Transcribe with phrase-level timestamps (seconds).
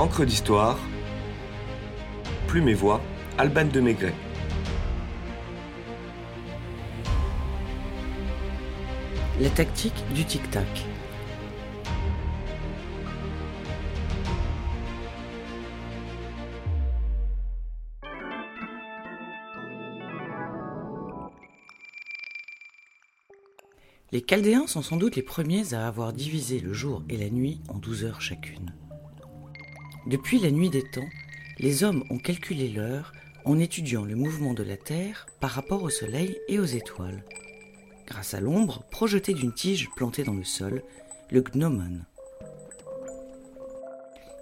[0.00, 0.78] Encre d'histoire,
[2.46, 3.02] Plume et Voix,
[3.36, 4.14] Alban de Maigret.
[9.42, 10.86] La tactique du tic-tac.
[24.12, 27.60] Les Chaldéens sont sans doute les premiers à avoir divisé le jour et la nuit
[27.68, 28.72] en douze heures chacune.
[30.10, 31.08] Depuis la nuit des temps,
[31.60, 33.12] les hommes ont calculé l'heure
[33.44, 37.22] en étudiant le mouvement de la Terre par rapport au Soleil et aux étoiles,
[38.08, 40.82] grâce à l'ombre projetée d'une tige plantée dans le sol,
[41.30, 42.00] le gnomon.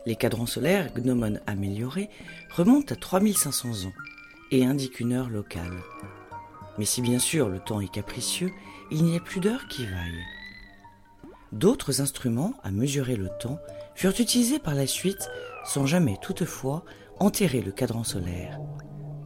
[0.07, 2.09] Les cadrans solaires gnomon améliorés
[2.51, 3.93] remontent à 3500 ans
[4.51, 5.83] et indiquent une heure locale.
[6.79, 8.53] Mais si bien sûr le temps est capricieux,
[8.91, 10.25] il n'y a plus d'heure qui vaille.
[11.53, 13.59] D'autres instruments à mesurer le temps
[13.95, 15.31] furent utilisés par la suite
[15.65, 16.85] sans jamais toutefois
[17.19, 18.59] enterrer le cadran solaire.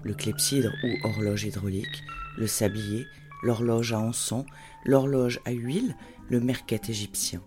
[0.03, 2.03] Le clepsydre ou horloge hydraulique,
[2.39, 3.07] le sablier,
[3.43, 4.45] l'horloge à encens,
[4.85, 5.97] l'horloge à huile,
[6.29, 7.43] le merquet égyptien.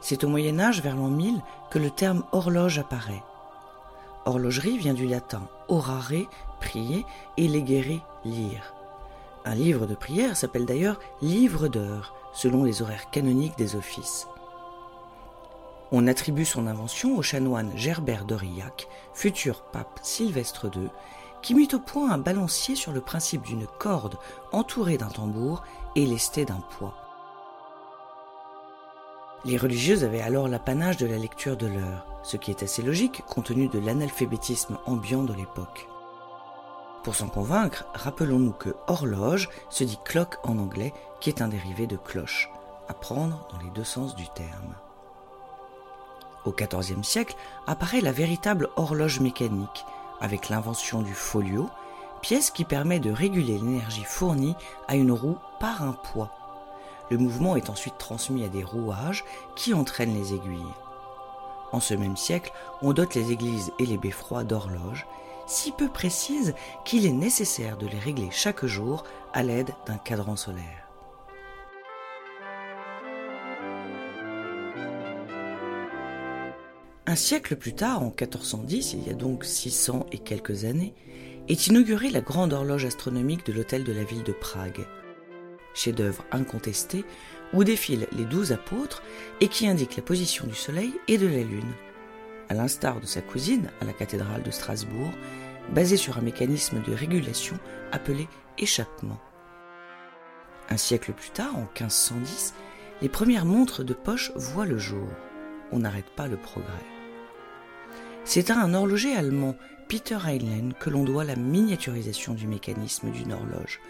[0.00, 1.36] C'est au Moyen Âge, vers l'an 1000,
[1.70, 3.22] que le terme horloge apparaît.
[4.24, 6.28] Horlogerie vient du latin orare,
[6.60, 7.04] prier,
[7.36, 8.74] et legere, lire.
[9.44, 14.28] Un livre de prière s'appelle d'ailleurs livre d'heures, selon les horaires canoniques des offices.
[15.90, 20.88] On attribue son invention au chanoine Gerbert d'Aurillac, futur pape Sylvestre II,
[21.42, 24.16] qui mit au point un balancier sur le principe d'une corde
[24.52, 25.62] entourée d'un tambour
[25.96, 26.94] et lestée d'un poids.
[29.44, 33.22] Les religieuses avaient alors l'apanage de la lecture de l'heure, ce qui est assez logique
[33.26, 35.88] compte tenu de l'analphabétisme ambiant de l'époque.
[37.02, 41.88] Pour s'en convaincre, rappelons-nous que horloge se dit clock en anglais, qui est un dérivé
[41.88, 42.48] de cloche,
[42.88, 44.76] à prendre dans les deux sens du terme.
[46.44, 47.36] Au XIVe siècle
[47.66, 49.84] apparaît la véritable horloge mécanique,
[50.20, 51.68] avec l'invention du folio,
[52.20, 54.54] pièce qui permet de réguler l'énergie fournie
[54.86, 56.30] à une roue par un poids.
[57.10, 59.24] Le mouvement est ensuite transmis à des rouages
[59.56, 60.62] qui entraînent les aiguilles.
[61.72, 62.52] En ce même siècle,
[62.82, 65.06] on dote les églises et les beffrois d'horloges,
[65.46, 70.36] si peu précises qu'il est nécessaire de les régler chaque jour à l'aide d'un cadran
[70.36, 70.82] solaire.
[77.06, 80.94] Un siècle plus tard, en 1410, il y a donc 600 et quelques années,
[81.48, 84.86] est inaugurée la grande horloge astronomique de l'hôtel de la ville de Prague.
[85.74, 87.04] Chef-d'œuvre incontesté
[87.52, 89.02] où défilent les douze apôtres
[89.40, 91.72] et qui indique la position du Soleil et de la Lune.
[92.48, 95.10] À l'instar de sa cousine à la cathédrale de Strasbourg,
[95.70, 97.58] basée sur un mécanisme de régulation
[97.92, 99.20] appelé échappement.
[100.68, 102.54] Un siècle plus tard, en 1510,
[103.00, 105.08] les premières montres de poche voient le jour.
[105.70, 106.86] On n'arrête pas le progrès.
[108.24, 109.56] C'est à un horloger allemand,
[109.88, 113.80] Peter Heinlein, que l'on doit la miniaturisation du mécanisme d'une horloge,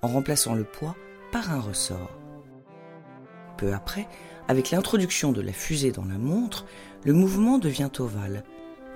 [0.00, 0.96] en remplaçant le poids
[1.32, 2.21] par un ressort.
[3.68, 4.08] Après,
[4.48, 6.66] avec l'introduction de la fusée dans la montre,
[7.04, 8.44] le mouvement devient ovale,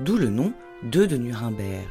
[0.00, 1.86] d'où le nom d'œuf de Nuremberg.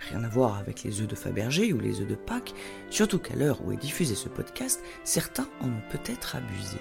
[0.00, 2.54] Rien à voir avec les œufs de Fabergé ou les œufs de Pâques,
[2.90, 6.78] surtout qu'à l'heure où est diffusé ce podcast, certains en ont peut-être abusé.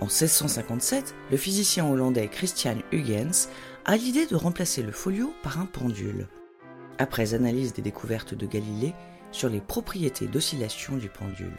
[0.00, 3.48] En 1657, le physicien hollandais Christian Huygens
[3.86, 6.28] a l'idée de remplacer le folio par un pendule.
[6.98, 8.94] Après analyse des découvertes de Galilée
[9.32, 11.58] sur les propriétés d'oscillation du pendule.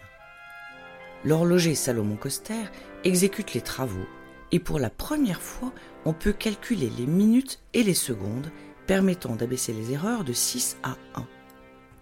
[1.27, 2.63] L'horloger Salomon Coster
[3.03, 4.05] exécute les travaux
[4.53, 5.73] et pour la première fois,
[6.05, 8.49] on peut calculer les minutes et les secondes,
[8.85, 11.27] permettant d'abaisser les erreurs de 6 à 1.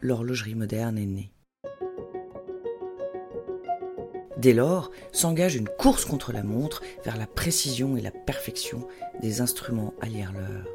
[0.01, 1.31] L'horlogerie moderne est née.
[4.37, 8.87] Dès lors, s'engage une course contre la montre vers la précision et la perfection
[9.23, 10.67] des instruments à lire l'heure.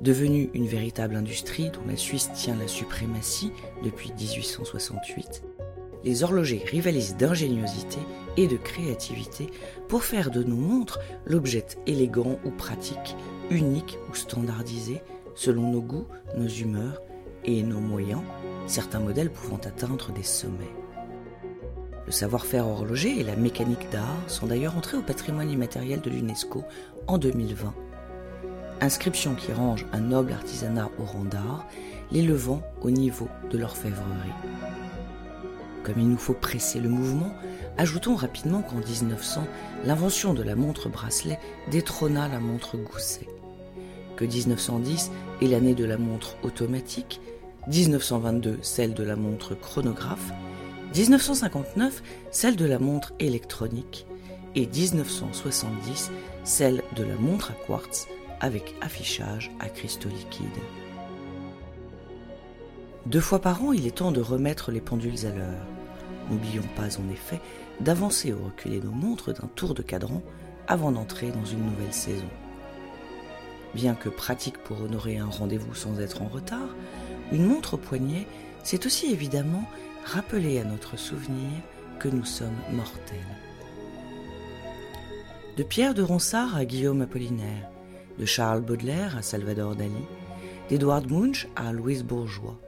[0.00, 3.52] Devenue une véritable industrie dont la Suisse tient la suprématie
[3.84, 5.42] depuis 1868,
[6.04, 7.98] les horlogers rivalisent d'ingéniosité
[8.36, 9.50] et de créativité
[9.88, 13.16] pour faire de nos montres l'objet élégant ou pratique,
[13.50, 15.02] unique ou standardisé,
[15.34, 16.06] selon nos goûts,
[16.36, 17.00] nos humeurs
[17.44, 18.22] et nos moyens,
[18.66, 20.74] certains modèles pouvant atteindre des sommets.
[22.06, 26.64] Le savoir-faire horloger et la mécanique d'art sont d'ailleurs entrés au patrimoine immatériel de l'UNESCO
[27.06, 27.72] en 2020.
[28.80, 31.66] Inscription qui range un noble artisanat au rang d'art,
[32.10, 34.32] l'élevant au niveau de l'orfèvrerie.
[35.90, 37.32] Comme il nous faut presser le mouvement,
[37.76, 39.44] ajoutons rapidement qu'en 1900,
[39.84, 43.26] l'invention de la montre bracelet détrôna la montre gousset.
[44.14, 45.10] Que 1910
[45.42, 47.20] est l'année de la montre automatique,
[47.66, 50.30] 1922 celle de la montre chronographe,
[50.94, 54.06] 1959, celle de la montre électronique
[54.54, 56.12] et 1970,
[56.44, 58.06] celle de la montre à quartz
[58.38, 60.46] avec affichage à cristaux liquides.
[63.06, 65.66] Deux fois par an, il est temps de remettre les pendules à l'heure.
[66.30, 67.40] N'oublions pas en effet
[67.80, 70.22] d'avancer ou reculer nos montres d'un tour de cadran
[70.68, 72.28] avant d'entrer dans une nouvelle saison.
[73.74, 76.74] Bien que pratique pour honorer un rendez-vous sans être en retard,
[77.32, 78.26] une montre au poignet,
[78.62, 79.64] c'est aussi évidemment
[80.04, 81.50] rappeler à notre souvenir
[81.98, 83.18] que nous sommes mortels.
[85.56, 87.68] De Pierre de Ronsard à Guillaume Apollinaire,
[88.18, 90.06] de Charles Baudelaire à Salvador Dali,
[90.68, 92.60] d'Edward Munch à Louise Bourgeois,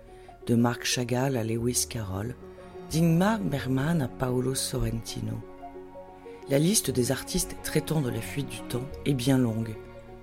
[0.47, 2.35] de Marc Chagall à Lewis Carroll,
[2.93, 5.41] d'Ingmar Bergman à Paolo Sorrentino.
[6.51, 9.75] La liste des artistes traitant de la fuite du temps est bien longue,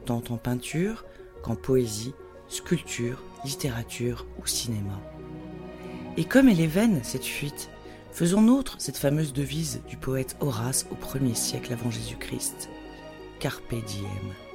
[0.05, 1.03] tant en peinture
[1.41, 2.13] qu'en poésie,
[2.47, 5.01] sculpture, littérature ou cinéma.
[6.15, 7.71] Et comme elle est vaine, cette fuite,
[8.11, 12.69] faisons nôtre cette fameuse devise du poète Horace au premier siècle avant Jésus-Christ.
[13.39, 14.48] Carpe diem.